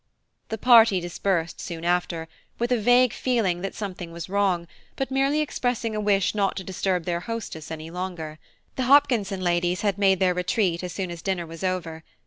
The 0.49 0.57
party 0.57 0.99
dispersed 0.99 1.61
soon 1.61 1.85
after, 1.85 2.27
with 2.57 2.71
a 2.71 2.79
vague 2.81 3.13
feeling 3.13 3.61
that 3.61 3.75
"something 3.75 4.11
was 4.11 4.29
wrong," 4.29 4.67
but 4.95 5.11
merely 5.11 5.41
expressing 5.41 5.95
a 5.95 6.01
wish 6.01 6.33
not 6.33 6.55
to 6.57 6.63
disturb 6.63 7.05
their 7.05 7.19
hostess 7.19 7.69
any 7.69 7.91
longer; 7.91 8.39
the 8.77 8.85
Hopkinson 8.85 9.41
ladies 9.41 9.81
had 9.81 9.99
made 9.99 10.19
their 10.19 10.33
retreat 10.33 10.83
as 10.83 10.91
soon 10.91 11.11
as 11.11 11.21
dinner 11.21 11.45
was 11.45 11.63
over. 11.63 12.03